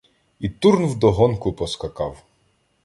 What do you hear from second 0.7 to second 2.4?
вдогонку поскакав.